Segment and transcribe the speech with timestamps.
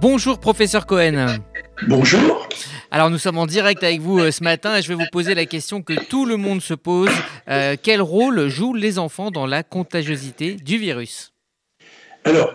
[0.00, 1.26] Bonjour professeur Cohen.
[1.88, 2.48] Bonjour.
[2.92, 5.34] Alors nous sommes en direct avec vous euh, ce matin et je vais vous poser
[5.34, 7.10] la question que tout le monde se pose.
[7.48, 11.32] Euh, quel rôle jouent les enfants dans la contagiosité du virus?
[12.24, 12.52] Alors,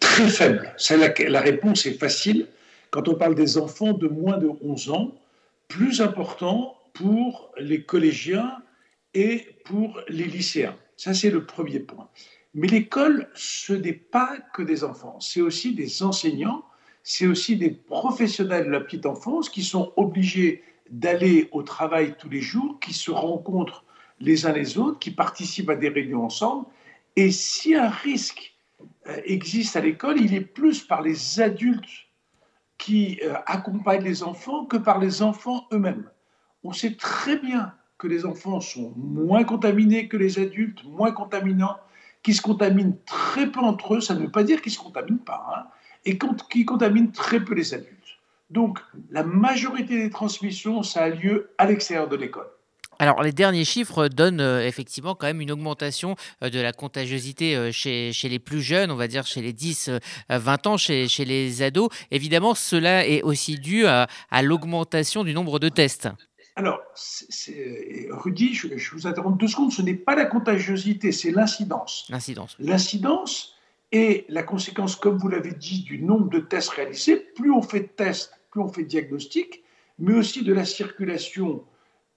[0.00, 0.74] très faible.
[0.90, 2.46] la, la réponse est facile.
[2.90, 5.14] Quand on parle des enfants de moins de 11 ans,
[5.68, 8.56] plus important pour les collégiens
[9.12, 10.76] et pour les lycéens.
[10.96, 12.08] Ça, c'est le premier point.
[12.54, 16.64] Mais l'école, ce n'est pas que des enfants, c'est aussi des enseignants,
[17.02, 22.28] c'est aussi des professionnels de la petite enfance qui sont obligés d'aller au travail tous
[22.28, 23.84] les jours, qui se rencontrent
[24.20, 26.66] les uns les autres, qui participent à des réunions ensemble.
[27.16, 28.54] Et si un risque
[29.06, 32.06] euh, existe à l'école, il est plus par les adultes
[32.78, 36.08] qui euh, accompagnent les enfants que par les enfants eux-mêmes.
[36.62, 41.76] On sait très bien que les enfants sont moins contaminés que les adultes, moins contaminants,
[42.22, 44.82] qui se contaminent très peu entre eux, ça ne veut pas dire qu'ils ne se
[44.82, 45.66] contaminent pas, hein,
[46.04, 46.18] et
[46.50, 47.94] qui contaminent très peu les adultes.
[48.50, 48.78] Donc,
[49.10, 52.48] la majorité des transmissions, ça a lieu à l'extérieur de l'école.
[53.00, 57.54] Alors, les derniers chiffres donnent euh, effectivement quand même une augmentation euh, de la contagiosité
[57.54, 61.90] euh, chez, les plus jeunes, on va dire chez les 10-20 ans, chez, les ados.
[62.10, 64.08] Évidemment, cela est aussi dû à,
[64.42, 66.08] l'augmentation du nombre de tests.
[66.58, 66.80] Alors,
[68.10, 72.08] Rudy, je, je, vous interromps deux secondes, ce n'est pas la contagiosité, c'est l'incidence.
[72.10, 72.56] L'incidence.
[72.58, 73.54] L'incidence
[73.92, 77.16] est la conséquence, comme vous l'avez dit, du nombre de tests réalisés.
[77.36, 79.62] Plus on fait de tests, plus on fait de diagnostics,
[80.00, 81.62] mais aussi de la circulation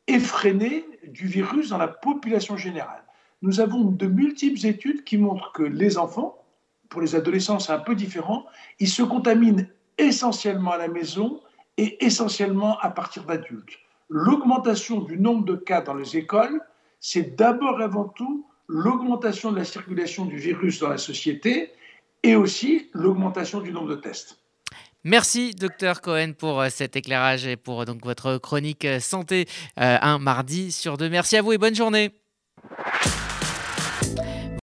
[0.08, 3.04] effrénée du virus dans la population générale.
[3.44, 6.44] Nous avons de multiples études qui montrent que les enfants,
[6.90, 8.48] pour les adolescents c'est un peu différent,
[8.80, 9.68] ils se contaminent
[10.00, 11.42] essentiellement à la maison
[11.78, 13.78] et essentiellement à partir d'adultes.
[14.14, 16.60] L'augmentation du nombre de cas dans les écoles,
[17.00, 21.72] c'est d'abord avant tout l'augmentation de la circulation du virus dans la société
[22.22, 24.38] et aussi l'augmentation du nombre de tests.
[25.06, 29.48] Merci, docteur Cohen, pour euh, cet éclairage et pour donc votre chronique euh, santé
[29.80, 31.10] euh, un mardi sur deux.
[31.10, 32.21] Merci à vous et bonne journée.